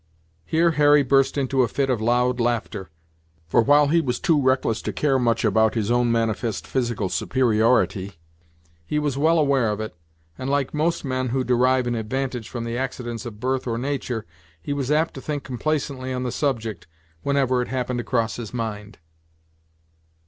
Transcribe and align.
Here 0.47 0.71
Hurry 0.71 1.03
burst 1.03 1.37
into 1.37 1.61
a 1.61 1.67
fit 1.67 1.91
of 1.91 2.01
loud 2.01 2.39
laughter; 2.39 2.89
for 3.47 3.61
while 3.61 3.89
he 3.89 4.01
was 4.01 4.19
too 4.19 4.41
reckless 4.41 4.81
to 4.81 4.91
care 4.91 5.19
much 5.19 5.45
about 5.45 5.75
his 5.75 5.91
own 5.91 6.11
manifest 6.11 6.65
physical 6.65 7.07
superiority, 7.07 8.13
he 8.87 8.97
was 8.97 9.15
well 9.15 9.37
aware 9.37 9.69
of 9.69 9.79
it, 9.79 9.95
and, 10.39 10.49
like 10.49 10.73
most 10.73 11.05
men 11.05 11.27
who 11.29 11.43
derive 11.43 11.85
an 11.85 11.93
advantage 11.93 12.49
from 12.49 12.63
the 12.63 12.79
accidents 12.79 13.27
of 13.27 13.39
birth 13.39 13.67
or 13.67 13.77
nature, 13.77 14.25
he 14.59 14.73
was 14.73 14.89
apt 14.91 15.13
to 15.13 15.21
think 15.21 15.43
complacently 15.43 16.11
on 16.11 16.23
the 16.23 16.31
subject, 16.31 16.87
whenever 17.21 17.61
it 17.61 17.67
happened 17.67 17.99
to 17.99 18.03
cross 18.03 18.37
his 18.37 18.51
mind. 18.55 18.97